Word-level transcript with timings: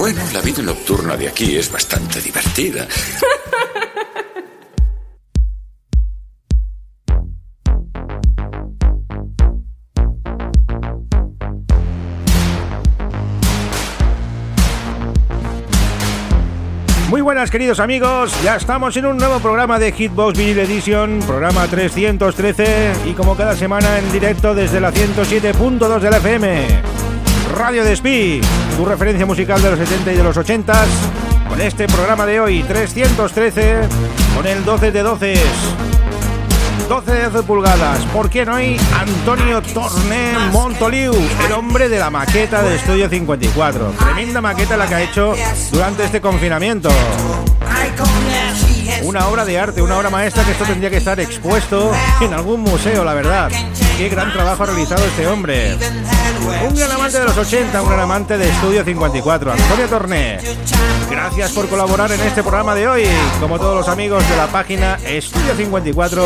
Bueno, 0.00 0.22
la 0.32 0.40
vida 0.40 0.62
nocturna 0.62 1.14
de 1.14 1.28
aquí 1.28 1.58
es 1.58 1.70
bastante 1.70 2.22
divertida. 2.22 2.88
Muy 17.10 17.20
buenas 17.20 17.50
queridos 17.50 17.78
amigos, 17.78 18.32
ya 18.42 18.56
estamos 18.56 18.96
en 18.96 19.04
un 19.04 19.18
nuevo 19.18 19.38
programa 19.40 19.78
de 19.78 19.92
Hitbox 19.92 20.38
Vinyl 20.38 20.60
Edition, 20.60 21.18
programa 21.26 21.66
313 21.66 22.92
y 23.04 23.12
como 23.12 23.36
cada 23.36 23.54
semana 23.54 23.98
en 23.98 24.10
directo 24.10 24.54
desde 24.54 24.80
la 24.80 24.94
107.2 24.94 26.00
de 26.00 26.10
la 26.10 26.16
FM. 26.16 26.66
Radio 27.54 27.84
Despí, 27.84 28.40
tu 28.80 28.86
referencia 28.86 29.26
musical 29.26 29.60
de 29.60 29.72
los 29.72 29.78
70 29.78 30.10
y 30.10 30.16
de 30.16 30.22
los 30.22 30.34
80 30.34 30.72
con 31.50 31.60
este 31.60 31.86
programa 31.86 32.24
de 32.24 32.40
hoy 32.40 32.62
313 32.62 33.80
con 34.34 34.46
el 34.46 34.64
12 34.64 34.90
de 34.90 35.02
12 35.02 35.34
12 36.88 37.12
de 37.12 37.28
12 37.28 37.42
pulgadas. 37.42 38.00
¿Por 38.06 38.30
qué 38.30 38.46
no 38.46 38.54
hay 38.54 38.80
Antonio 38.98 39.60
Torné 39.60 40.32
Montoliu, 40.50 41.12
el 41.44 41.52
hombre 41.52 41.90
de 41.90 41.98
la 41.98 42.08
maqueta 42.08 42.62
de 42.62 42.76
Estudio 42.76 43.10
54? 43.10 43.92
Tremenda 43.98 44.40
maqueta 44.40 44.78
la 44.78 44.86
que 44.86 44.94
ha 44.94 45.02
hecho 45.02 45.34
durante 45.70 46.04
este 46.04 46.22
confinamiento. 46.22 46.88
Una 49.02 49.28
obra 49.28 49.44
de 49.44 49.58
arte, 49.58 49.82
una 49.82 49.98
obra 49.98 50.10
maestra 50.10 50.44
que 50.44 50.52
esto 50.52 50.64
tendría 50.64 50.90
que 50.90 50.98
estar 50.98 51.18
expuesto 51.20 51.92
en 52.20 52.32
algún 52.34 52.60
museo, 52.60 53.04
la 53.04 53.14
verdad. 53.14 53.50
Qué 53.96 54.08
gran 54.08 54.32
trabajo 54.32 54.62
ha 54.62 54.66
realizado 54.66 55.04
este 55.04 55.26
hombre. 55.26 55.76
Un 56.66 56.74
gran 56.74 56.90
amante 56.90 57.18
de 57.18 57.24
los 57.24 57.36
80, 57.36 57.82
un 57.82 57.88
gran 57.88 58.00
amante 58.00 58.38
de 58.38 58.48
Estudio 58.48 58.84
54, 58.84 59.52
Antonio 59.52 59.86
Torné. 59.88 60.38
Gracias 61.10 61.52
por 61.52 61.68
colaborar 61.68 62.10
en 62.12 62.20
este 62.20 62.42
programa 62.42 62.74
de 62.74 62.88
hoy, 62.88 63.06
como 63.40 63.58
todos 63.58 63.76
los 63.76 63.88
amigos 63.88 64.26
de 64.28 64.36
la 64.36 64.46
página 64.46 64.98
Estudio 65.04 65.54
54 65.54 66.24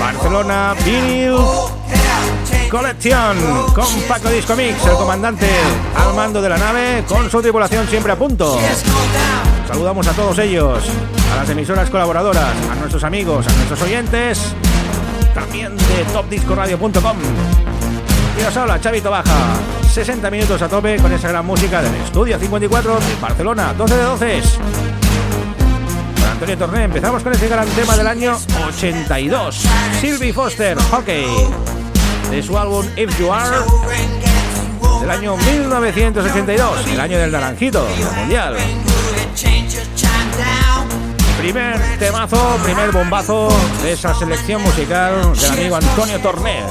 Barcelona 0.00 0.74
Vinyl 0.84 1.36
Collection 2.70 3.36
con 3.74 3.86
Paco 4.08 4.30
Disco 4.30 4.56
Mix, 4.56 4.84
el 4.86 4.96
comandante 4.96 5.46
al 5.96 6.14
mando 6.14 6.42
de 6.42 6.48
la 6.48 6.58
nave, 6.58 7.04
con 7.06 7.30
su 7.30 7.40
tripulación 7.40 7.86
siempre 7.86 8.12
a 8.12 8.16
punto. 8.16 8.58
Saludamos 9.66 10.06
a 10.06 10.12
todos 10.12 10.38
ellos, 10.38 10.84
a 11.32 11.36
las 11.36 11.50
emisoras 11.50 11.88
colaboradoras, 11.90 12.54
a 12.70 12.74
nuestros 12.76 13.02
amigos, 13.02 13.46
a 13.46 13.52
nuestros 13.52 13.82
oyentes, 13.82 14.54
también 15.34 15.76
de 15.76 16.04
topdiscoradio.com. 16.12 17.16
Y 18.38 18.42
os 18.42 18.56
habla 18.56 18.80
Chavito 18.80 19.10
Baja, 19.10 19.56
60 19.90 20.30
minutos 20.30 20.60
a 20.60 20.68
tope 20.68 20.96
con 20.98 21.12
esa 21.12 21.28
gran 21.28 21.46
música 21.46 21.82
del 21.82 21.94
Estudio 21.94 22.38
54 22.38 22.98
de 22.98 23.14
Barcelona, 23.20 23.72
12 23.74 23.96
de 23.96 24.02
12. 24.02 24.42
Con 26.20 26.30
Antonio 26.30 26.58
Torné 26.58 26.84
empezamos 26.84 27.22
con 27.22 27.32
ese 27.32 27.48
gran 27.48 27.66
tema 27.68 27.96
del 27.96 28.06
año 28.06 28.36
82, 28.68 29.62
Sylvie 30.00 30.32
Foster, 30.32 30.76
Hockey, 30.90 31.26
de 32.30 32.42
su 32.42 32.58
álbum 32.58 32.84
If 32.96 33.18
You 33.18 33.32
Are, 33.32 33.56
del 35.00 35.10
año 35.10 35.36
1982, 35.36 36.86
el 36.88 37.00
año 37.00 37.18
del 37.18 37.32
naranjito, 37.32 37.86
mundial. 38.18 38.56
Primer 41.38 41.98
temazo, 41.98 42.58
primer 42.62 42.90
bombazo 42.90 43.48
de 43.82 43.92
esa 43.92 44.14
selección 44.14 44.62
musical 44.62 45.34
del 45.34 45.50
amigo 45.50 45.76
Antonio 45.76 46.18
Torné. 46.20 46.62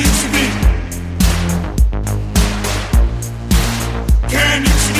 Can 0.00 0.08
you 0.08 0.14
speak? 0.14 0.52
Can 4.30 4.62
you 4.62 4.68
see? 4.68 4.99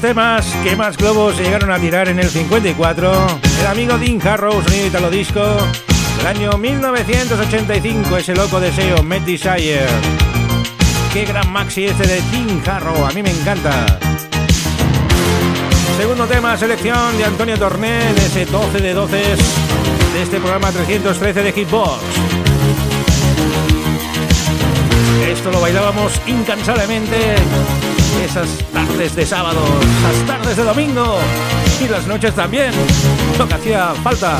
temas 0.00 0.46
que 0.64 0.74
más 0.74 0.96
globos 0.96 1.38
llegaron 1.38 1.70
a 1.70 1.78
tirar 1.78 2.08
en 2.08 2.18
el 2.18 2.28
54, 2.28 3.26
el 3.60 3.66
amigo 3.66 3.96
Dean 3.98 4.20
Harrow, 4.26 4.62
sonido 4.62 4.86
italo 4.86 5.10
disco, 5.10 5.42
el 6.20 6.26
año 6.26 6.52
1985, 6.58 8.16
ese 8.16 8.34
loco 8.34 8.58
deseo, 8.58 9.02
Met 9.02 9.22
Desire. 9.24 9.86
Qué 11.12 11.24
gran 11.24 11.50
maxi 11.52 11.84
este 11.84 12.06
de 12.06 12.20
Tim 12.30 12.60
Harrow, 12.66 13.06
a 13.06 13.10
mí 13.12 13.22
me 13.22 13.30
encanta. 13.30 13.98
Segundo 15.98 16.26
tema, 16.26 16.56
selección 16.56 17.16
de 17.16 17.24
Antonio 17.24 17.58
Torné 17.58 18.10
en 18.10 18.16
ese 18.18 18.44
12 18.44 18.78
de 18.80 18.92
12 18.92 19.16
de 19.16 20.22
este 20.22 20.40
programa 20.40 20.72
313 20.72 21.42
de 21.42 21.52
Hitbox. 21.52 22.02
Esto 25.28 25.50
lo 25.50 25.60
bailábamos 25.60 26.20
incansablemente 26.26 27.36
esas 28.24 28.48
tardes 28.72 29.14
de 29.14 29.26
sábado, 29.26 29.60
esas 30.10 30.26
tardes 30.26 30.56
de 30.56 30.64
domingo 30.64 31.18
y 31.80 31.88
las 31.88 32.06
noches 32.06 32.34
también, 32.34 32.72
lo 33.38 33.46
que 33.46 33.54
hacía 33.54 33.94
falta. 34.02 34.38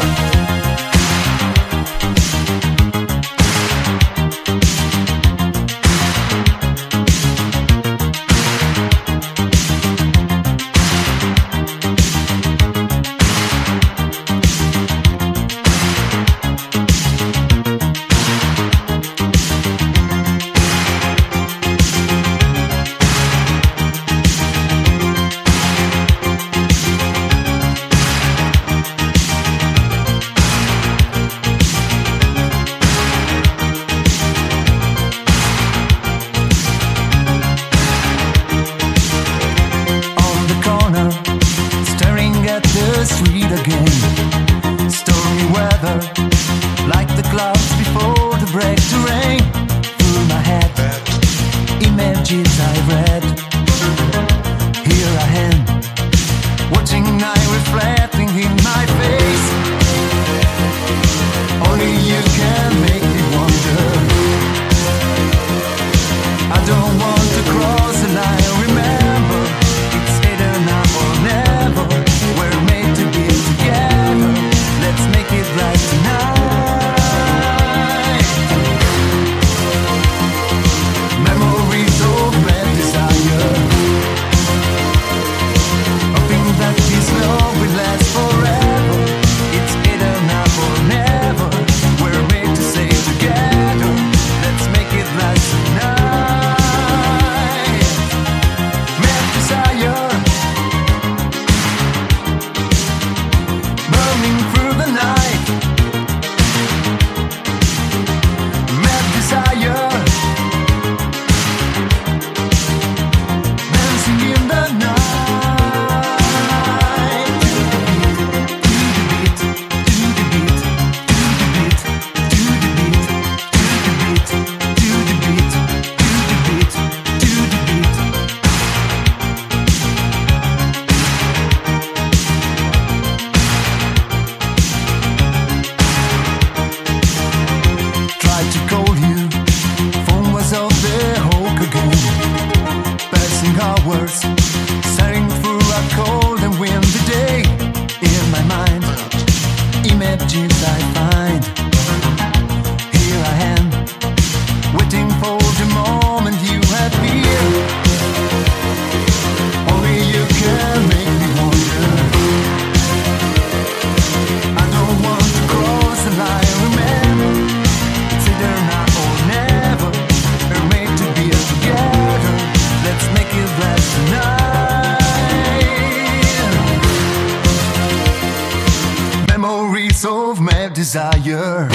Desire. 181.13 181.69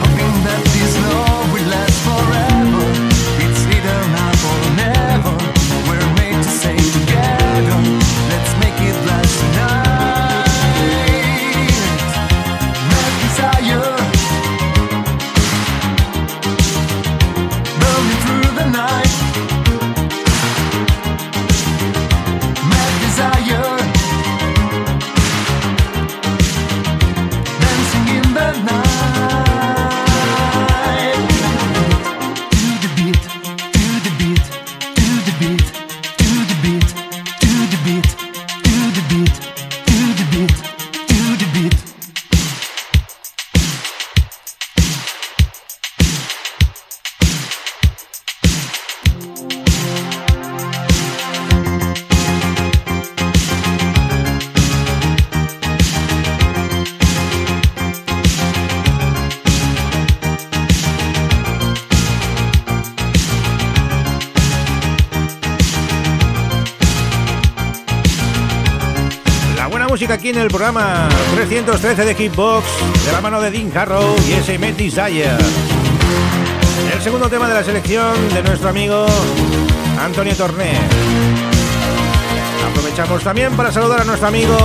Hoping 0.00 0.44
that 0.44 0.62
this 0.64 0.96
love 1.02 1.31
el 70.42 70.48
programa 70.48 71.08
313 71.36 72.04
de 72.04 72.14
Hitbox, 72.16 72.66
de 73.06 73.12
la 73.12 73.20
mano 73.20 73.40
de 73.40 73.52
Dean 73.52 73.70
Harrow 73.76 74.16
y 74.28 74.32
ese 74.32 74.58
Met 74.58 74.76
Desire. 74.76 75.30
El 76.92 77.00
segundo 77.00 77.28
tema 77.28 77.46
de 77.46 77.54
la 77.54 77.62
selección 77.62 78.12
de 78.34 78.42
nuestro 78.42 78.70
amigo 78.70 79.06
Antonio 80.00 80.34
Torné. 80.34 80.72
Aprovechamos 82.68 83.22
también 83.22 83.52
para 83.56 83.70
saludar 83.70 84.00
a 84.00 84.04
nuestro 84.04 84.26
amigo 84.26 84.56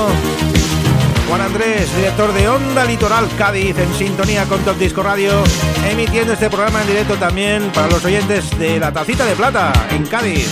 Juan 1.28 1.42
Andrés, 1.42 1.96
director 1.96 2.34
de 2.34 2.50
Onda 2.50 2.84
Litoral 2.84 3.28
Cádiz, 3.38 3.78
en 3.78 3.94
sintonía 3.94 4.46
con 4.46 4.60
Top 4.62 4.80
Disco 4.80 5.04
Radio, 5.04 5.44
emitiendo 5.88 6.34
este 6.34 6.50
programa 6.50 6.82
en 6.82 6.88
directo 6.88 7.16
también 7.18 7.72
para 7.72 7.88
los 7.88 8.04
oyentes 8.04 8.50
de 8.58 8.80
La 8.80 8.92
Tacita 8.92 9.26
de 9.26 9.36
Plata, 9.36 9.72
en 9.92 10.08
Cádiz. 10.08 10.50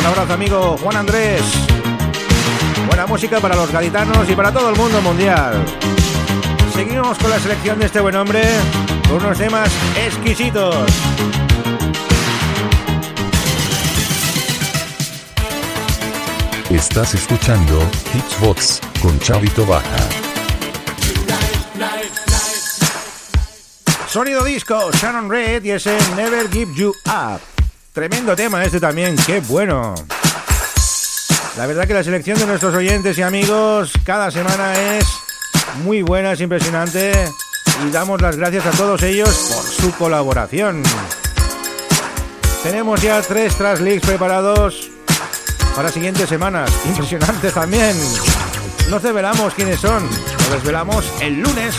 Un 0.00 0.06
abrazo 0.06 0.34
amigo 0.34 0.76
Juan 0.82 0.96
Andrés. 0.96 1.63
Buena 2.94 3.08
música 3.08 3.40
para 3.40 3.56
los 3.56 3.72
gaditanos 3.72 4.30
y 4.30 4.36
para 4.36 4.52
todo 4.52 4.70
el 4.70 4.76
mundo 4.76 5.02
mundial. 5.02 5.64
Seguimos 6.72 7.18
con 7.18 7.28
la 7.28 7.40
selección 7.40 7.76
de 7.80 7.86
este 7.86 7.98
buen 7.98 8.14
hombre, 8.14 8.44
con 9.08 9.16
unos 9.16 9.36
temas 9.36 9.68
exquisitos. 9.96 10.76
Estás 16.70 17.14
escuchando 17.14 17.82
Hitchbox 18.14 18.80
con 19.02 19.18
Chavito 19.18 19.66
Baja. 19.66 20.08
Sonido 24.06 24.44
disco, 24.44 24.92
Shannon 24.92 25.28
Red 25.28 25.64
y 25.64 25.72
ese 25.72 25.98
Never 26.14 26.48
Give 26.48 26.72
You 26.76 26.94
Up. 27.06 27.40
Tremendo 27.92 28.36
tema 28.36 28.64
este 28.64 28.78
también, 28.78 29.16
qué 29.26 29.40
bueno. 29.40 29.96
La 31.56 31.66
verdad 31.66 31.86
que 31.86 31.94
la 31.94 32.02
selección 32.02 32.36
de 32.36 32.46
nuestros 32.46 32.74
oyentes 32.74 33.16
y 33.16 33.22
amigos 33.22 33.92
cada 34.04 34.28
semana 34.32 34.74
es 34.96 35.06
muy 35.84 36.02
buena, 36.02 36.32
es 36.32 36.40
impresionante 36.40 37.12
y 37.86 37.90
damos 37.92 38.20
las 38.20 38.36
gracias 38.36 38.66
a 38.66 38.70
todos 38.72 39.00
ellos 39.04 39.28
por 39.28 39.62
su 39.64 39.92
colaboración. 39.96 40.82
Tenemos 42.64 43.00
ya 43.00 43.22
tres 43.22 43.54
Trasleaks 43.54 44.04
preparados 44.04 44.90
para 45.76 45.90
siguientes 45.90 46.28
semanas, 46.28 46.72
impresionantes 46.86 47.54
también. 47.54 47.96
No 48.90 48.98
desvelamos 48.98 49.54
quiénes 49.54 49.78
son, 49.78 50.02
lo 50.48 50.54
desvelamos 50.56 51.04
el 51.20 51.40
lunes. 51.40 51.76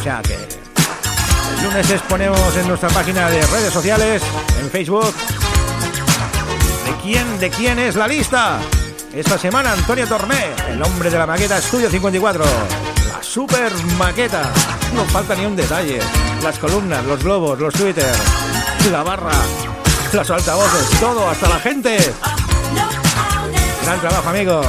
O 0.00 0.02
sea 0.02 0.20
que 0.20 0.34
el 0.34 1.64
lunes 1.64 1.88
exponemos 1.90 2.56
en 2.56 2.66
nuestra 2.66 2.88
página 2.88 3.30
de 3.30 3.40
redes 3.46 3.72
sociales, 3.72 4.20
en 4.60 4.68
Facebook, 4.68 5.14
¿De 5.14 5.33
quién, 7.04 7.38
de 7.38 7.50
quién 7.50 7.78
es 7.78 7.96
la 7.96 8.08
lista? 8.08 8.58
Esta 9.12 9.36
semana 9.38 9.72
Antonio 9.72 10.08
Torné, 10.08 10.54
el 10.70 10.82
hombre 10.82 11.10
de 11.10 11.18
la 11.18 11.26
maqueta 11.26 11.58
Estudio 11.58 11.90
54. 11.90 12.42
La 13.12 13.22
super 13.22 13.72
maqueta. 13.98 14.50
No 14.94 15.04
falta 15.04 15.34
ni 15.34 15.44
un 15.44 15.54
detalle. 15.54 16.00
Las 16.42 16.58
columnas, 16.58 17.04
los 17.04 17.22
globos, 17.22 17.58
los 17.58 17.74
Twitter, 17.74 18.12
la 18.90 19.02
barra, 19.02 19.32
los 20.12 20.30
altavoces, 20.30 20.98
todo, 20.98 21.28
hasta 21.28 21.48
la 21.48 21.60
gente. 21.60 21.98
Gran 23.84 24.00
trabajo, 24.00 24.30
amigo. 24.30 24.62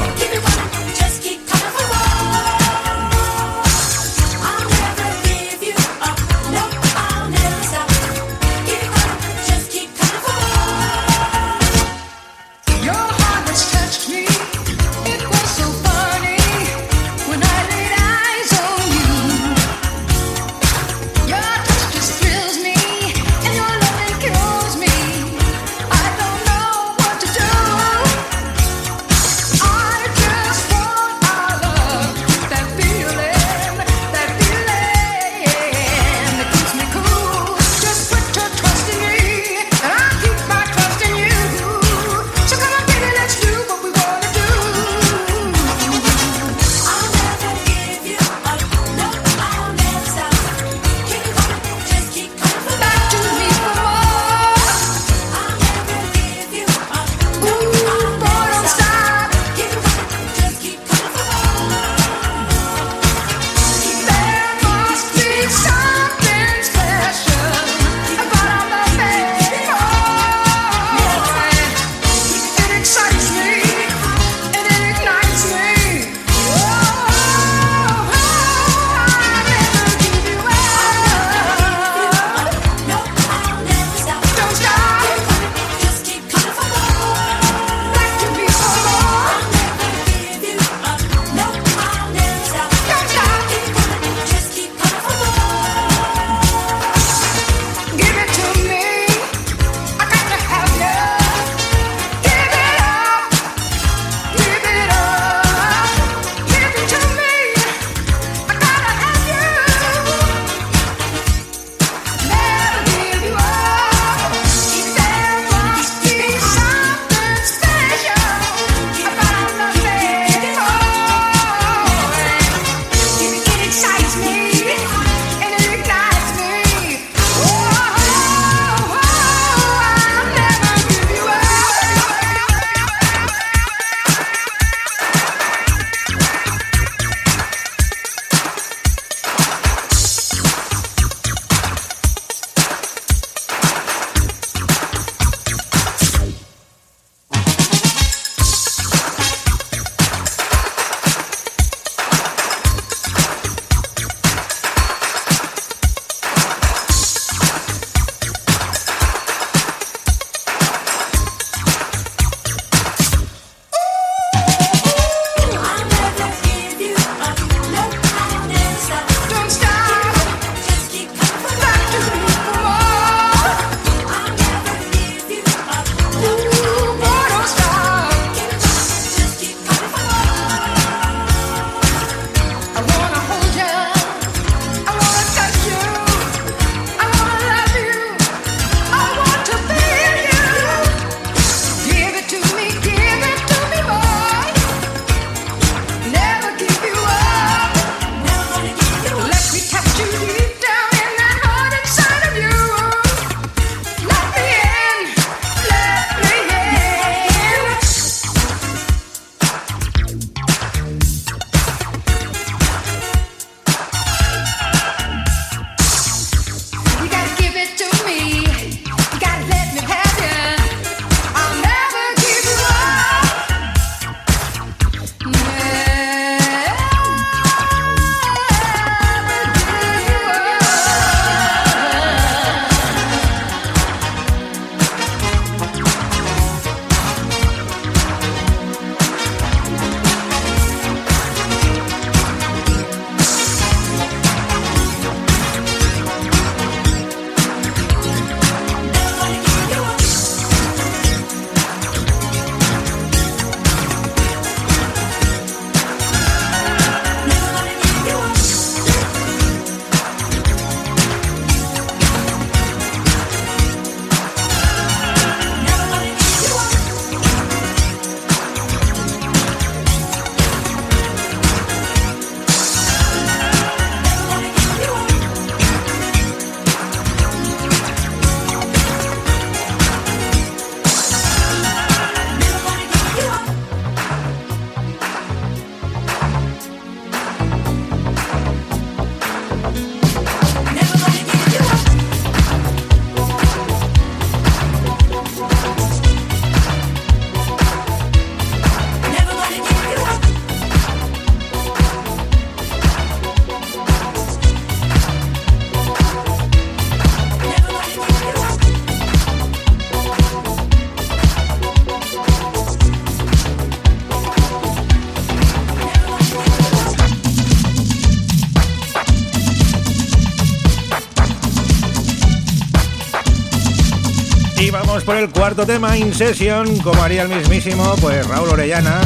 por 325.05 325.18
el 325.18 325.29
cuarto 325.29 325.65
tema, 325.65 325.96
In 325.98 326.13
Session, 326.13 326.79
como 326.79 327.01
haría 327.03 327.22
el 327.22 327.29
mismísimo, 327.29 327.96
pues 328.01 328.27
Raúl 328.27 328.50
Orellana. 328.50 329.00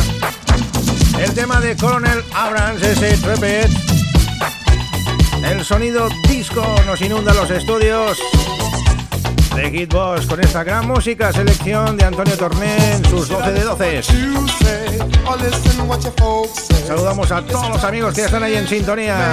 El 1.20 1.34
tema 1.34 1.60
de 1.60 1.76
Coronel 1.76 2.24
Abrams, 2.34 2.82
ese 2.82 3.18
trepet. 3.18 3.70
El 5.44 5.66
sonido 5.66 6.08
disco 6.28 6.64
nos 6.86 7.02
inunda 7.02 7.34
los 7.34 7.50
estudios. 7.52 8.18
De 9.56 9.72
Kid 9.72 9.90
Boss 9.90 10.26
con 10.26 10.40
esta 10.40 10.64
gran 10.64 10.88
música, 10.88 11.34
selección 11.34 11.98
de 11.98 12.06
Antonio 12.06 12.38
Torné 12.38 12.94
en 12.94 13.06
sus 13.06 13.28
12 13.28 13.52
de 13.52 13.64
12. 13.64 14.04
Saludamos 16.88 17.32
a 17.32 17.42
todos 17.42 17.70
los 17.70 17.84
amigos 17.84 18.14
que 18.14 18.22
están 18.22 18.44
ahí 18.44 18.56
en 18.56 18.68
sintonía. 18.68 19.32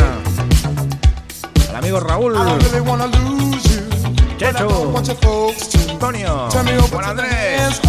Al 1.70 1.76
amigo 1.76 2.00
Raúl. 2.00 2.34
Checho. 4.36 4.92
Antonio, 5.96 6.46
Juan 6.92 7.04
Andrés, 7.06 7.80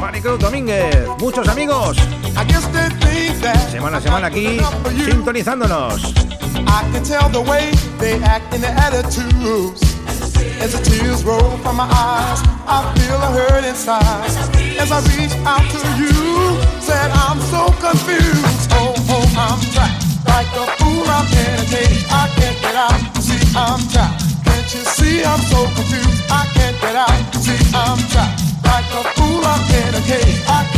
Maricruz 0.00 0.38
Domínguez, 0.38 1.08
muchos 1.18 1.48
amigos. 1.48 1.96
Semana 3.70 3.96
a 3.96 4.00
semana 4.02 4.26
aquí, 4.26 4.60
sintonizándonos. 5.06 6.14
As 10.60 10.72
the 10.72 10.80
tears 10.82 11.24
roll 11.24 11.56
from 11.62 11.76
my 11.76 11.84
eyes, 11.84 12.42
I 12.66 12.92
feel 12.98 13.16
a 13.16 13.30
hurt 13.30 13.64
inside. 13.64 14.26
As 14.78 14.90
I 14.90 15.00
reach 15.16 15.32
out 15.46 15.62
to 15.70 15.88
you, 15.96 16.58
said 16.80 17.10
I'm 17.12 17.40
so 17.48 17.72
confused. 17.80 18.72
Oh, 18.72 18.92
oh, 19.08 19.24
I'm 19.38 19.60
trapped. 19.72 20.04
Like 20.26 20.48
a 20.52 20.66
fool, 20.76 21.06
I'm 21.06 21.26
in. 21.32 21.48
I 22.10 22.28
can't 22.36 22.60
get 22.60 22.74
out. 22.74 23.22
See, 23.22 23.40
I'm 23.56 23.80
trapped 23.88 24.27
you 24.74 24.84
see 24.84 25.24
I'm 25.24 25.40
so 25.40 25.64
confused? 25.74 26.22
I 26.30 26.44
can't 26.52 26.78
get 26.80 26.96
out. 26.96 27.34
See, 27.36 27.56
I'm 27.74 27.98
trapped 28.12 28.42
like 28.64 28.84
a 28.92 29.02
fool. 29.16 29.40
I'm 29.44 29.64
in 29.70 29.94
a 29.94 30.02
cage. 30.06 30.77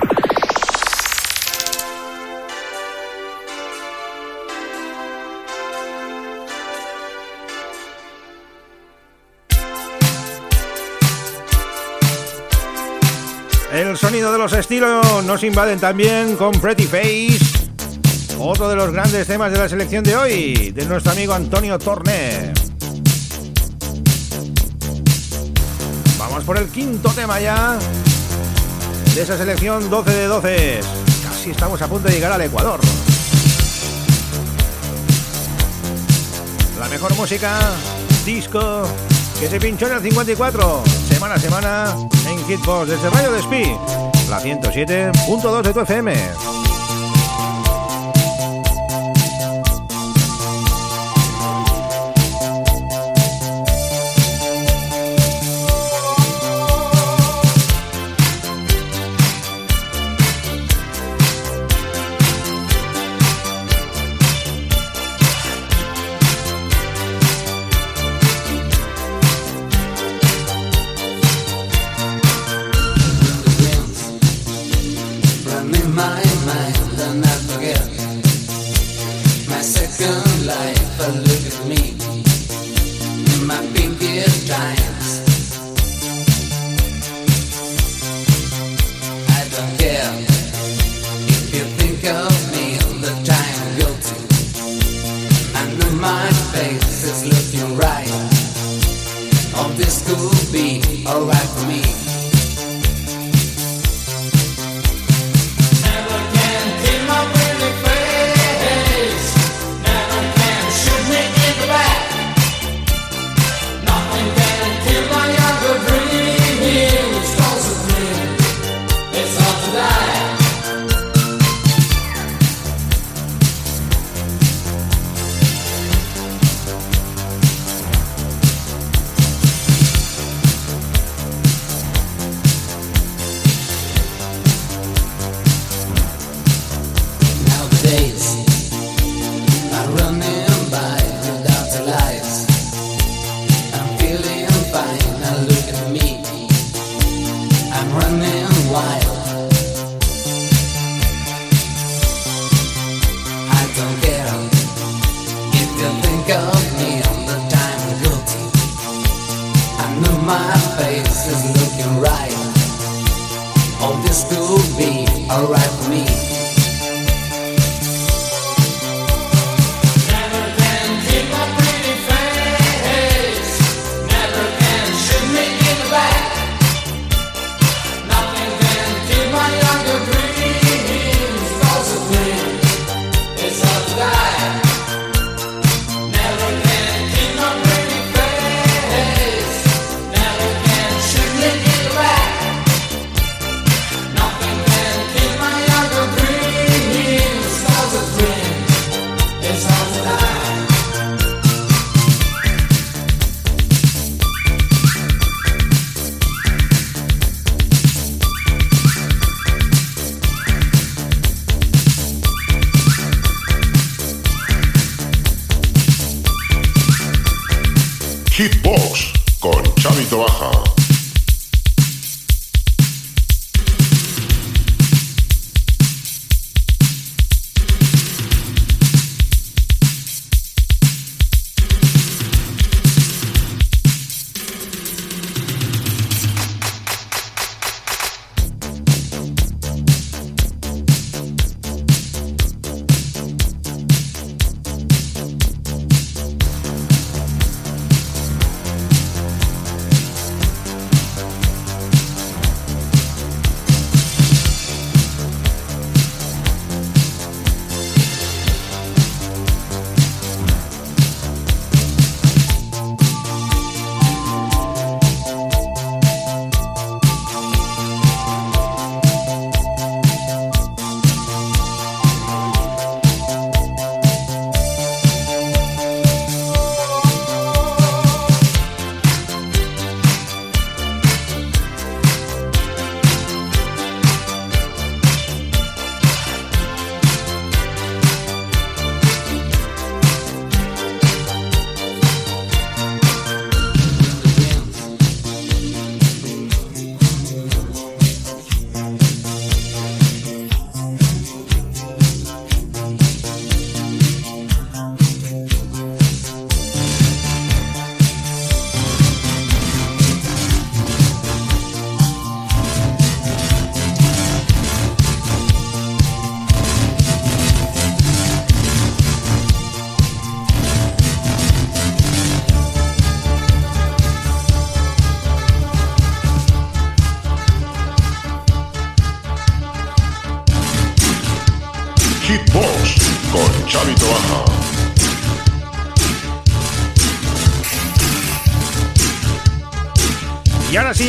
Sonido 14.01 14.31
de 14.31 14.39
los 14.39 14.51
estilos 14.53 15.23
nos 15.25 15.43
invaden 15.43 15.79
también 15.79 16.35
con 16.35 16.53
Pretty 16.53 16.85
Face. 16.85 17.37
Otro 18.39 18.67
de 18.67 18.75
los 18.75 18.91
grandes 18.91 19.27
temas 19.27 19.51
de 19.51 19.59
la 19.59 19.69
selección 19.69 20.03
de 20.03 20.15
hoy, 20.15 20.71
de 20.71 20.85
nuestro 20.85 21.11
amigo 21.11 21.33
Antonio 21.33 21.77
Torné. 21.77 22.51
Vamos 26.17 26.43
por 26.45 26.57
el 26.57 26.67
quinto 26.69 27.09
tema 27.09 27.39
ya. 27.39 27.77
De 29.13 29.21
esa 29.21 29.37
selección 29.37 29.87
12 29.87 30.11
de 30.11 30.25
12. 30.25 30.79
Casi 31.23 31.51
estamos 31.51 31.79
a 31.79 31.87
punto 31.87 32.07
de 32.07 32.15
llegar 32.15 32.31
al 32.31 32.41
Ecuador. 32.41 32.79
La 36.79 36.89
mejor 36.89 37.15
música, 37.15 37.59
disco, 38.25 38.81
que 39.39 39.47
se 39.47 39.59
pinchó 39.59 39.85
en 39.85 39.93
el 39.93 40.01
54, 40.01 40.83
semana 41.21 41.35
a 41.35 41.39
semana, 41.39 41.95
en 42.27 42.47
Hitbox, 42.47 42.89
desde 42.89 43.07
Radio 43.11 43.31
Despí, 43.33 43.63
la 44.27 44.41
107.2 44.41 45.61
de 45.61 45.71
tu 45.71 45.79
FM. 45.81 46.60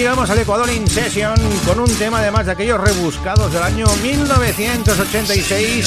Llegamos 0.02 0.28
al 0.30 0.38
Ecuador 0.40 0.68
In 0.72 0.88
Session 0.88 1.36
con 1.64 1.78
un 1.78 1.86
tema 1.94 2.18
además 2.18 2.44
de 2.44 2.50
aquellos 2.50 2.80
rebuscados 2.80 3.52
del 3.52 3.62
año 3.62 3.86
1986 4.02 5.86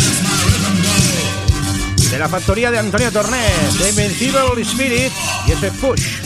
de 2.11 2.17
la 2.19 2.29
factoría 2.29 2.71
de 2.71 2.79
Antonio 2.79 3.11
Torné, 3.11 3.45
The 3.77 3.89
Invincible 3.89 4.61
Spirit 4.61 5.11
y 5.47 5.51
ese 5.51 5.69
Push. 5.69 6.24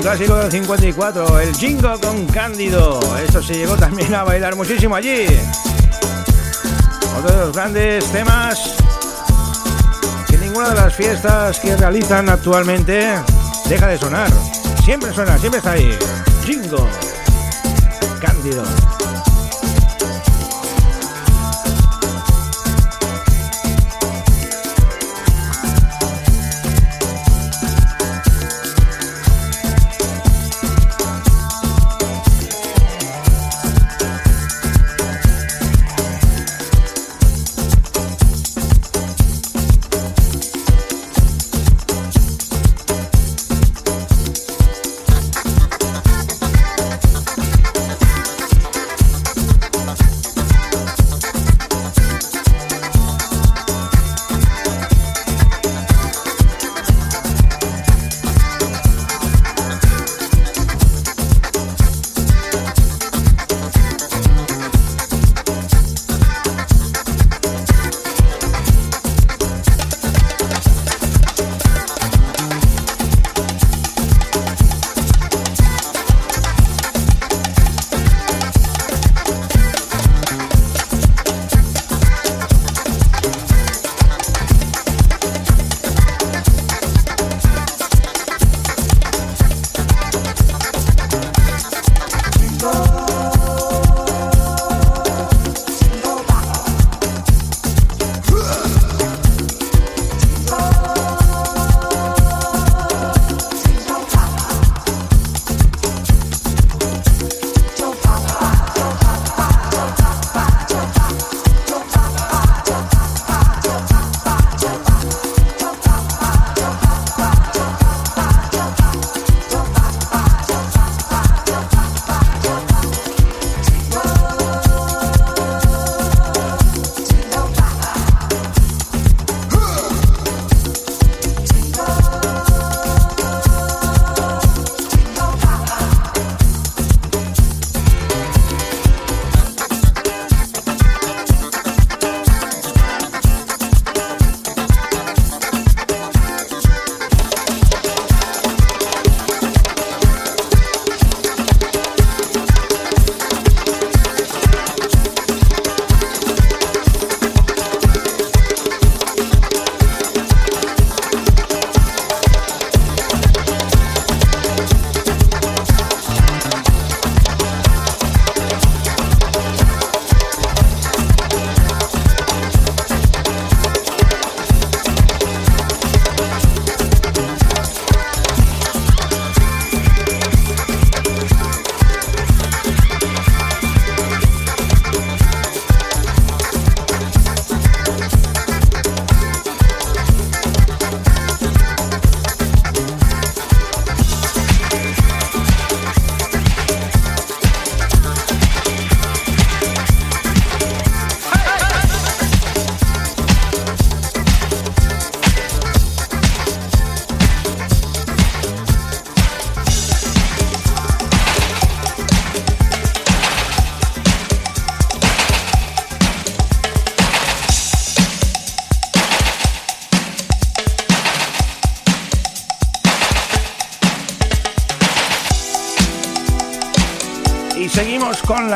Clásico 0.00 0.34
del 0.36 0.50
54, 0.50 1.40
el 1.40 1.54
Jingo 1.54 1.98
con 2.00 2.26
Cándido. 2.26 3.00
Eso 3.18 3.42
se 3.42 3.54
llegó 3.54 3.76
también 3.76 4.14
a 4.14 4.24
bailar 4.24 4.56
muchísimo 4.56 4.94
allí. 4.94 5.26
Otro 7.18 7.30
de 7.30 7.44
los 7.44 7.52
grandes 7.52 8.04
temas 8.06 8.76
que 10.28 10.38
ninguna 10.38 10.70
de 10.70 10.74
las 10.76 10.94
fiestas 10.94 11.60
que 11.60 11.76
realizan 11.76 12.28
actualmente 12.28 13.08
deja 13.68 13.86
de 13.88 13.98
sonar. 13.98 14.30
Siempre 14.84 15.12
suena, 15.12 15.38
siempre 15.38 15.58
está 15.58 15.72
ahí. 15.72 15.96
Jingo. 16.44 16.88
Cándido. 18.20 18.64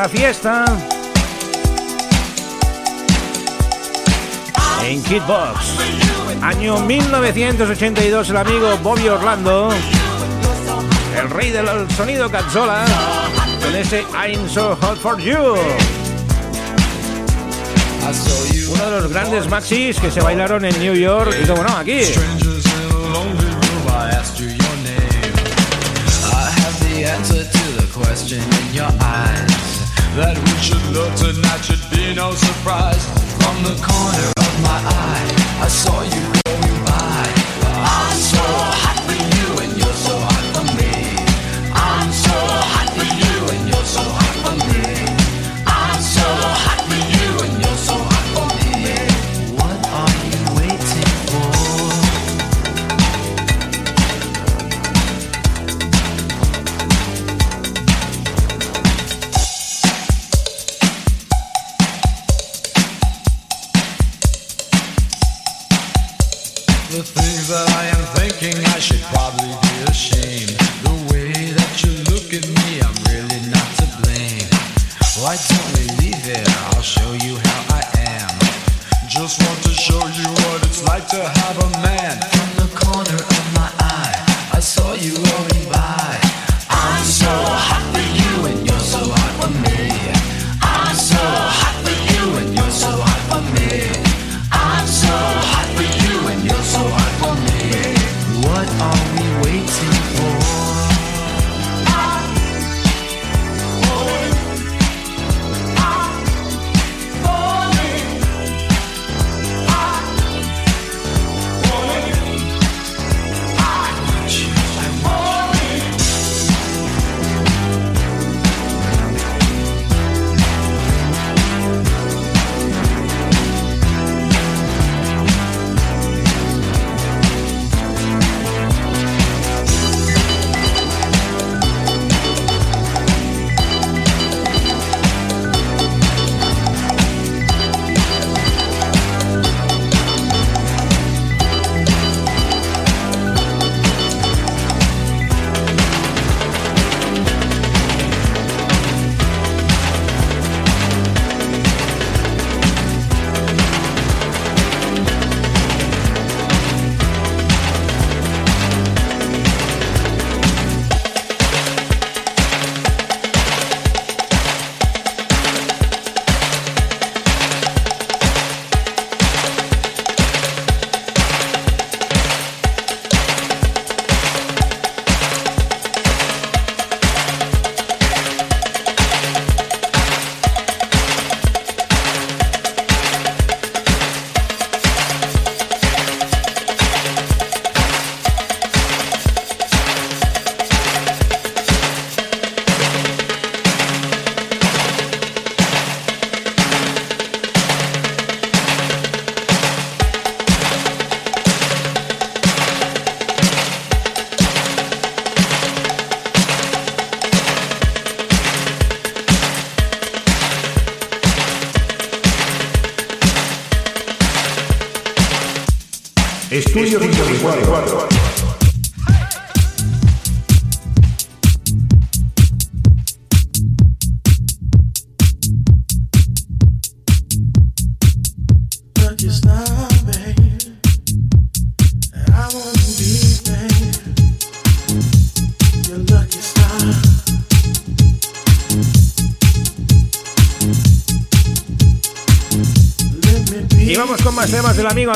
Fiesta. 0.09 0.65
En 4.83 5.01
Kitbox. 5.03 5.79
Año 6.41 6.77
1982, 6.79 8.29
el 8.29 8.37
amigo 8.37 8.77
Bobby 8.83 9.07
Orlando. 9.07 9.69
El 11.17 11.29
rey 11.29 11.51
del 11.51 11.67
sonido 11.91 12.29
Cazzola. 12.29 12.85
Con 13.63 13.75
ese 13.75 14.03
I'm 14.13 14.47
so 14.49 14.75
hot 14.81 14.97
for 14.97 15.19
you. 15.19 15.55
Uno 18.73 18.85
de 18.85 19.01
los 19.01 19.11
grandes 19.11 19.47
maxis 19.49 19.99
que 19.99 20.11
se 20.11 20.21
bailaron 20.21 20.65
en 20.65 20.77
New 20.79 20.93
York 20.93 21.35
y 21.41 21.47
como 21.47 21.63
no, 21.63 21.77
aquí. 21.77 22.01
Answer 27.05 27.43
to 27.43 27.63
the 27.77 27.87
question 27.93 28.41
in 28.41 28.73
your 28.73 28.89
eyes. 28.99 29.84
That 30.15 30.37
we 30.37 30.55
should 30.61 30.85
love 30.95 31.13
tonight 31.15 31.61
should 31.65 31.83
be 31.89 32.13
no 32.15 32.33
surprise. 32.33 33.05
From 33.41 33.63
the 33.63 33.75
corner 33.83 34.29
of 34.37 34.53
my 34.61 34.79
eye, 34.85 35.63
I 35.63 35.67
saw 35.67 36.01
you 36.03 36.44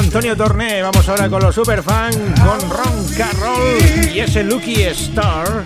Antonio 0.09 0.35
Torné. 0.35 0.81
Vamos 0.81 1.07
ahora 1.07 1.29
con 1.29 1.39
los 1.39 1.53
Superfan, 1.53 2.11
con 2.11 2.67
Ron 2.67 3.05
Carroll 3.15 4.09
y 4.11 4.19
ese 4.19 4.43
Lucky 4.43 4.81
Star. 4.81 5.65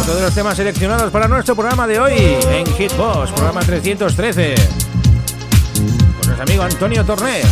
Otro 0.00 0.14
de 0.14 0.22
los 0.22 0.32
temas 0.32 0.56
seleccionados 0.56 1.10
para 1.10 1.26
nuestro 1.26 1.56
programa 1.56 1.88
de 1.88 1.98
hoy 1.98 2.12
en 2.52 2.64
Hitbox, 2.66 3.32
programa 3.32 3.62
313. 3.62 4.54
Con 5.74 6.26
nuestro 6.26 6.42
amigo 6.44 6.62
Antonio 6.62 7.04
Torné. 7.04 7.42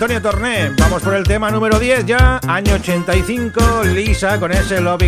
Antonio 0.00 0.22
Torné. 0.22 0.70
Vamos 0.78 1.02
por 1.02 1.12
el 1.12 1.24
tema 1.24 1.50
número 1.50 1.76
10 1.76 2.06
ya, 2.06 2.38
año 2.46 2.74
85, 2.74 3.82
Lisa 3.82 4.38
con 4.38 4.52
ese 4.52 4.80
Love 4.80 5.02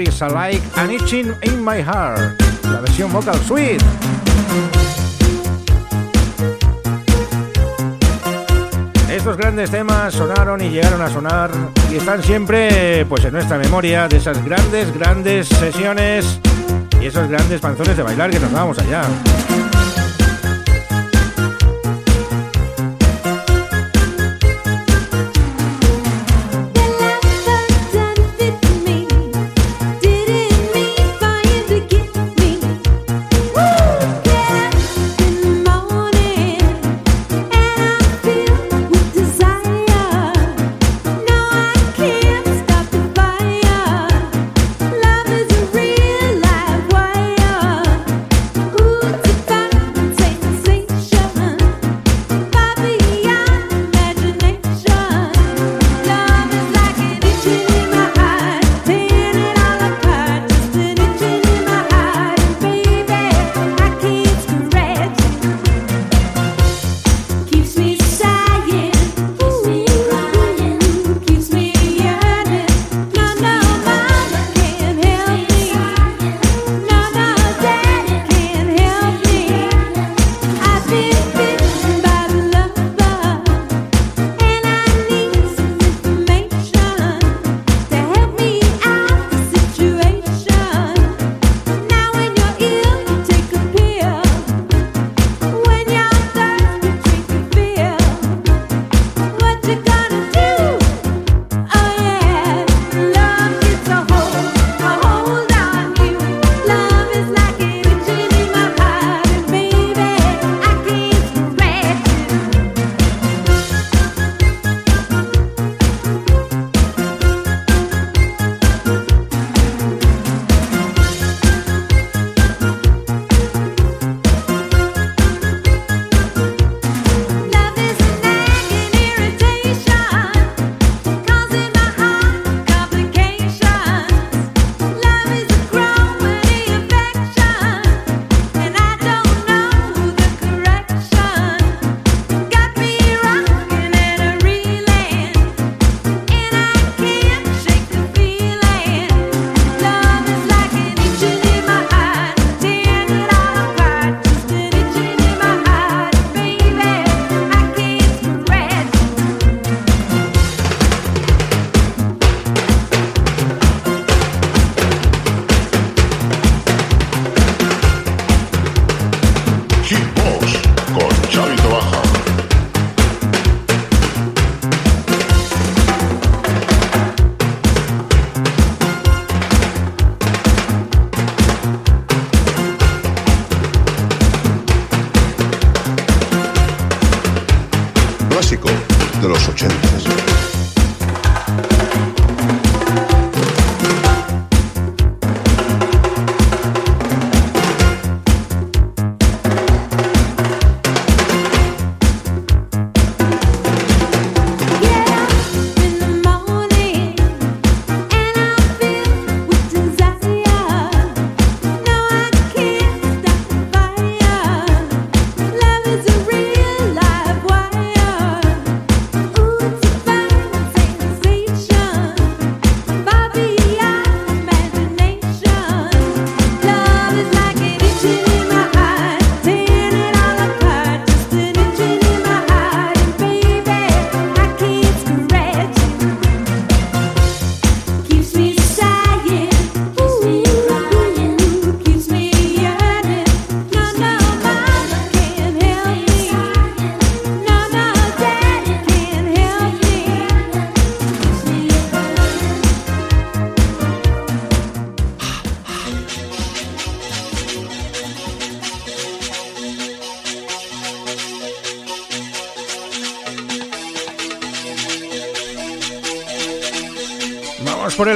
is, 0.00 0.20
Alike 0.20 0.60
and 0.74 0.90
Itching 0.90 1.32
in 1.42 1.64
My 1.64 1.80
Heart, 1.80 2.42
la 2.64 2.80
versión 2.80 3.12
vocal 3.12 3.40
suite. 3.46 3.78
Estos 9.08 9.36
grandes 9.36 9.70
temas 9.70 10.12
sonaron 10.12 10.60
y 10.60 10.70
llegaron 10.70 11.02
a 11.02 11.08
sonar 11.08 11.52
y 11.88 11.98
están 11.98 12.20
siempre 12.20 13.06
pues 13.08 13.24
en 13.24 13.32
nuestra 13.34 13.58
memoria 13.58 14.08
de 14.08 14.16
esas 14.16 14.44
grandes, 14.44 14.92
grandes 14.92 15.46
sesiones 15.46 16.40
y 17.00 17.06
esos 17.06 17.28
grandes 17.28 17.60
panzones 17.60 17.96
de 17.96 18.02
bailar 18.02 18.30
que 18.30 18.40
nos 18.40 18.50
dábamos 18.50 18.76
allá. 18.80 19.02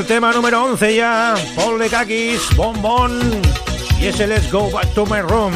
Tema 0.07 0.33
número 0.33 0.65
11 0.65 0.95
ya. 0.95 1.35
Paul 1.57 1.79
de 1.79 1.89
Kakis, 1.89 2.55
Bombón 2.57 3.21
y 4.01 4.07
ese 4.07 4.27
Let's 4.27 4.51
Go 4.51 4.71
Back 4.71 4.93
to 4.95 5.07
My 5.07 5.21
Room. 5.21 5.53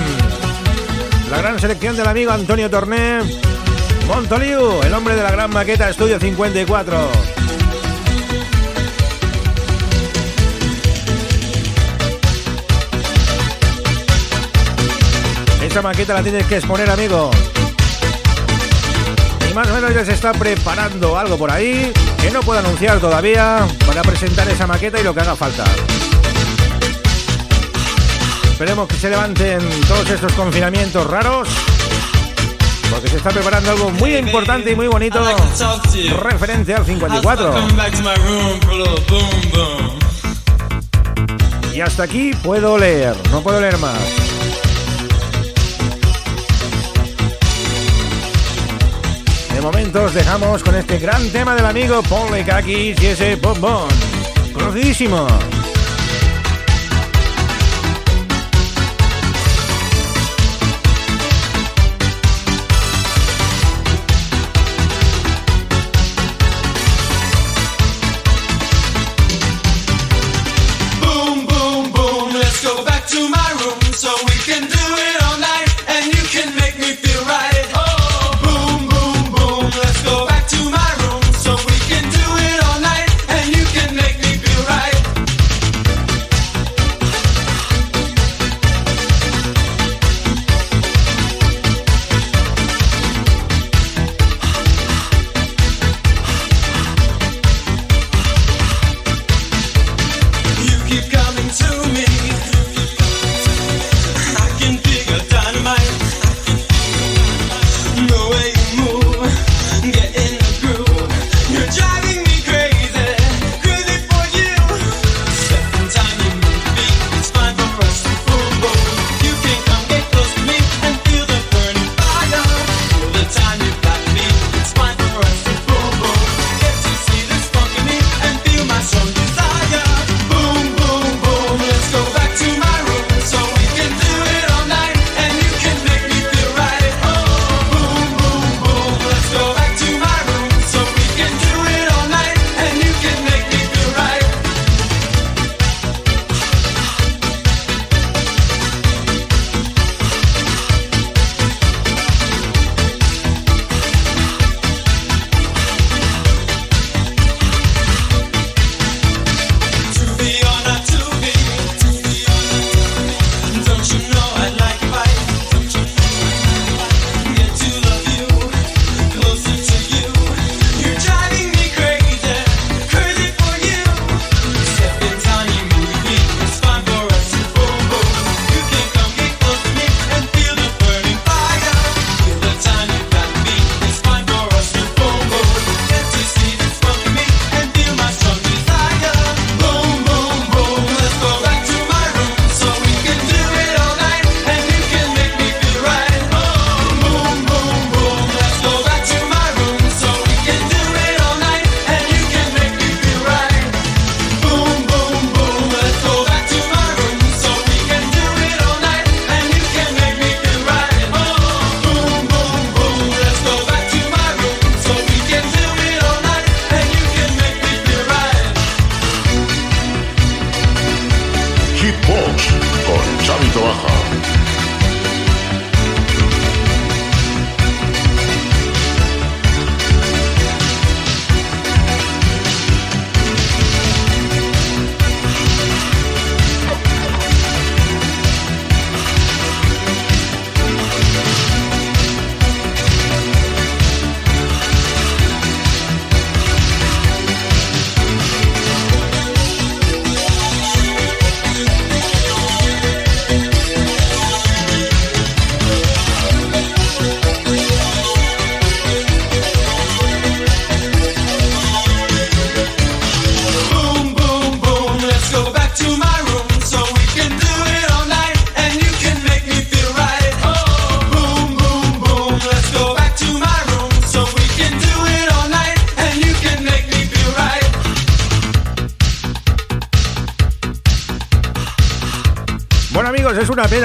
La 1.31 1.39
gran 1.39 1.59
selección 1.59 1.97
del 1.97 2.07
amigo 2.07 2.31
Antonio 2.31 2.71
Torné. 2.71 3.21
Montoliu, 4.07 4.83
el 4.83 4.95
hombre 4.95 5.15
de 5.17 5.23
la 5.23 5.31
gran 5.31 5.51
maqueta 5.51 5.91
Estudio 5.91 6.19
54. 6.19 7.11
Esa 15.63 15.83
maqueta 15.83 16.15
la 16.15 16.23
tienes 16.23 16.47
que 16.47 16.57
exponer, 16.57 16.89
amigo. 16.89 17.31
Y 19.51 19.55
más 19.55 19.69
o 19.69 19.75
menos 19.75 19.95
ya 19.95 20.05
se 20.05 20.13
está 20.13 20.33
preparando 20.33 21.19
algo 21.19 21.37
por 21.37 21.51
ahí 21.51 21.93
que 22.21 22.31
no 22.31 22.41
puedo 22.41 22.59
anunciar 22.61 23.01
todavía 23.01 23.67
para 23.87 24.03
presentar 24.03 24.49
esa 24.49 24.67
maqueta 24.67 25.01
y 25.01 25.03
lo 25.03 25.15
que 25.15 25.21
haga 25.21 25.37
falta. 25.37 25.65
Esperemos 28.51 28.89
que 28.89 28.97
se 28.97 29.09
levanten 29.09 29.61
todos 29.87 30.11
estos 30.11 30.33
confinamientos 30.33 31.07
raros. 31.07 31.49
Porque 32.91 33.09
se 33.09 33.19
está 33.19 33.31
preparando 33.31 33.71
algo 33.71 33.91
muy 33.91 34.17
importante 34.17 34.73
y 34.73 34.75
muy 34.75 34.89
bonito 34.89 35.21
referente 36.21 36.75
al 36.75 36.85
54. 36.85 37.55
Y 41.75 41.81
hasta 41.81 42.03
aquí 42.03 42.33
puedo 42.43 42.79
leer, 42.79 43.15
no 43.31 43.43
puedo 43.43 43.61
leer 43.61 43.79
más. 43.79 44.28
De 49.69 49.73
momento 49.73 50.05
os 50.05 50.15
dejamos 50.15 50.63
con 50.63 50.75
este 50.77 50.99
gran 50.99 51.29
tema 51.29 51.55
del 51.55 51.67
amigo 51.67 52.03
Paul 52.09 52.33
Lekakis 52.33 52.99
y 53.03 53.07
ese 53.07 53.37
bombón. 53.37 53.87
Conocidísimo. 54.55 55.27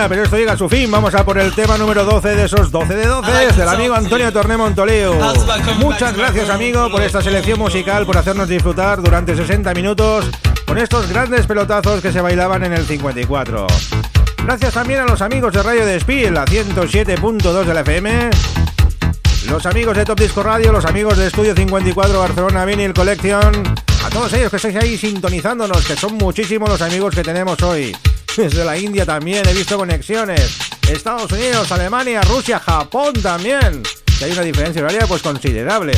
Pero 0.10 0.24
esto 0.24 0.38
llega 0.38 0.54
a 0.54 0.58
su 0.58 0.68
fin. 0.68 0.89
Vamos 0.91 1.14
a 1.16 1.24
por 1.24 1.38
el 1.38 1.54
tema 1.54 1.78
número 1.78 2.04
12 2.04 2.36
de 2.36 2.45
esos 2.45 2.72
12 2.72 2.95
de 2.95 3.06
12 3.06 3.54
del 3.54 3.70
amigo 3.70 3.93
Antonio 3.93 4.32
Torné 4.32 4.58
Montoleo. 4.58 5.16
Muchas 5.78 6.16
gracias 6.16 6.49
amigo 6.49 6.89
por 6.89 7.01
esta 7.01 7.22
selección 7.22 7.60
musical, 7.60 8.06
por 8.06 8.18
hacernos 8.18 8.47
disfrutar 8.47 9.01
durante 9.01 9.36
60 9.36 9.74
minutos 9.74 10.26
con 10.66 10.78
estos 10.78 11.08
grandes 11.10 11.45
pelotazos 11.45 12.01
que 12.01 12.12
se 12.12 12.22
bailaban 12.22 12.64
en 12.64 12.74
el 12.74 12.86
54. 12.86 13.68
Gracias 14.45 14.74
también 14.74 15.01
a 15.01 15.06
los 15.06 15.22
amigos 15.22 15.54
de 15.54 15.64
Radio 15.64 15.86
Despí 15.86 16.26
en 16.26 16.34
la 16.34 16.45
107.2 16.45 17.64
de 17.64 17.74
la 17.74 17.82
FM. 17.82 18.30
Los 19.47 19.66
amigos 19.66 19.95
de 19.95 20.06
Top 20.06 20.20
Disco 20.20 20.43
Radio, 20.43 20.72
los 20.72 20.86
amigos 20.86 21.18
de 21.18 21.28
Estudio 21.28 21.54
54 21.56 22.20
Barcelona 22.20 22.66
Vinyl 22.66 22.93
Collection, 22.93 23.76
a 24.06 24.10
todos 24.10 24.34
ellos 24.34 24.49
que 24.49 24.58
estáis 24.58 24.76
ahí 24.76 24.97
sintonizándonos, 24.97 25.86
que 25.86 25.95
son 25.95 26.16
muchísimos 26.16 26.70
los 26.70 26.82
amigos 26.82 27.14
que 27.16 27.24
tenemos 27.24 27.62
hoy. 27.62 27.95
Desde 28.36 28.66
la 28.66 28.76
India 28.76 29.06
también 29.06 29.48
he 29.48 29.54
visto 29.54 29.78
conexiones. 29.78 30.58
Estados 30.90 31.32
Unidos, 31.32 31.72
Alemania, 31.72 32.22
Rusia, 32.22 32.60
Japón 32.60 33.14
también. 33.22 33.84
Que 34.18 34.26
hay 34.26 34.32
una 34.32 34.42
diferencia 34.42 34.82
horaria 34.82 35.06
pues 35.06 35.22
considerable. 35.22 35.94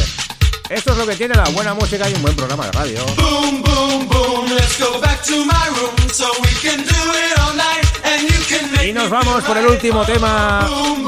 Esto 0.70 0.92
es 0.92 0.98
lo 0.98 1.06
que 1.06 1.16
tiene 1.16 1.36
la 1.36 1.46
buena 1.50 1.74
música 1.74 2.10
y 2.10 2.14
un 2.14 2.22
buen 2.24 2.36
programa 2.36 2.66
de 2.66 2.72
radio. 2.74 3.06
Boom, 3.16 3.62
boom, 3.62 4.08
boom, 4.10 4.50
let's 4.50 4.80
go 4.80 5.00
back 5.00 5.22
to 5.24 5.46
my 5.46 5.80
room 5.80 6.10
so 6.12 6.26
we 6.42 6.50
can 6.62 6.78
do 6.80 6.84
it 6.84 7.40
all 7.40 7.56
night 7.56 7.86
and 8.04 8.28
you 8.28 8.44
can 8.50 8.72
make 8.72 8.90
Y 8.90 8.94
nos 8.94 9.10
vamos 9.10 9.44
por 9.44 9.58
el 9.58 9.68
último 9.68 10.04
tema. 10.04 10.68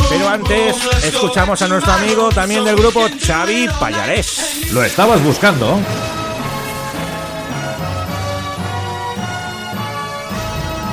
Pero 0.10 0.30
antes 0.30 0.76
escuchamos 1.04 1.62
a 1.62 1.68
nuestro 1.68 1.92
amigo 1.92 2.30
también 2.30 2.64
del 2.64 2.78
grupo 2.78 3.06
Xavi 3.26 3.68
Payarés. 3.80 4.72
¿Lo 4.72 4.84
estabas 4.84 5.22
buscando? 5.22 5.78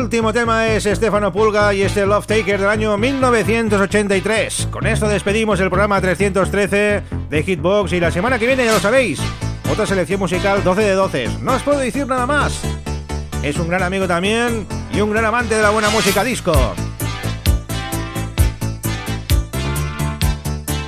Último 0.00 0.32
tema 0.32 0.66
es 0.68 0.86
Estefano 0.86 1.30
Pulga 1.30 1.74
y 1.74 1.82
este 1.82 2.06
Love 2.06 2.26
Taker 2.26 2.58
del 2.58 2.68
año 2.68 2.96
1983. 2.96 4.68
Con 4.70 4.86
esto 4.86 5.08
despedimos 5.08 5.60
el 5.60 5.68
programa 5.68 6.00
313 6.00 7.02
de 7.28 7.42
Hitbox 7.42 7.92
y 7.92 8.00
la 8.00 8.10
semana 8.10 8.38
que 8.38 8.46
viene, 8.46 8.64
ya 8.64 8.72
lo 8.72 8.80
sabéis, 8.80 9.20
otra 9.70 9.86
selección 9.86 10.18
musical 10.18 10.64
12 10.64 10.82
de 10.82 10.92
12. 10.92 11.28
No 11.42 11.52
os 11.52 11.62
puedo 11.62 11.78
decir 11.78 12.06
nada 12.06 12.26
más. 12.26 12.62
Es 13.42 13.58
un 13.58 13.68
gran 13.68 13.82
amigo 13.82 14.06
también 14.06 14.66
y 14.92 15.00
un 15.00 15.10
gran 15.10 15.24
amante 15.26 15.54
de 15.54 15.62
la 15.62 15.70
buena 15.70 15.90
música 15.90 16.24
disco. 16.24 16.52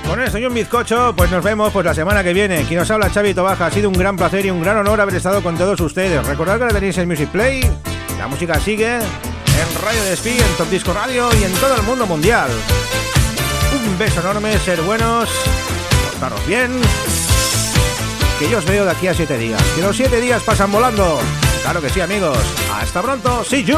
Con 0.07 0.21
esto 0.21 0.37
y 0.39 0.45
un 0.45 0.53
bizcocho, 0.53 1.13
pues 1.15 1.31
nos 1.31 1.43
vemos 1.43 1.71
pues 1.71 1.85
la 1.85 1.93
semana 1.93 2.23
que 2.23 2.33
viene. 2.33 2.63
Quien 2.63 2.79
nos 2.79 2.89
habla 2.89 3.09
Xavi 3.09 3.33
Tobaja, 3.33 3.67
ha 3.67 3.71
sido 3.71 3.89
un 3.89 3.95
gran 3.95 4.17
placer 4.17 4.45
y 4.45 4.49
un 4.49 4.61
gran 4.61 4.77
honor 4.77 5.01
haber 5.01 5.15
estado 5.15 5.43
con 5.43 5.57
todos 5.57 5.79
ustedes. 5.81 6.25
Recordad 6.25 6.57
que 6.57 6.65
la 6.65 6.73
tenéis 6.73 6.97
en 6.97 7.07
Music 7.07 7.29
Play, 7.29 7.63
la 8.17 8.27
música 8.27 8.59
sigue 8.59 8.95
en 8.95 9.81
Radio 9.81 10.03
Despí, 10.03 10.31
en 10.31 10.57
Top 10.57 10.69
Disco 10.69 10.93
Radio 10.93 11.29
y 11.39 11.43
en 11.43 11.53
todo 11.53 11.75
el 11.75 11.83
mundo 11.83 12.05
mundial. 12.05 12.49
Un 13.75 13.97
beso 13.97 14.19
enorme, 14.19 14.57
ser 14.59 14.81
buenos, 14.81 15.29
portaros 16.05 16.45
bien. 16.47 16.71
Que 18.39 18.49
yo 18.49 18.57
os 18.57 18.65
veo 18.65 18.85
de 18.85 18.91
aquí 18.91 19.07
a 19.07 19.13
siete 19.13 19.37
días. 19.37 19.61
Que 19.75 19.81
los 19.81 19.95
siete 19.95 20.19
días 20.19 20.41
pasan 20.43 20.71
volando. 20.71 21.19
Claro 21.61 21.81
que 21.81 21.89
sí, 21.89 22.01
amigos. 22.01 22.37
Hasta 22.73 23.01
pronto. 23.01 23.43
See 23.43 23.63
you. 23.63 23.77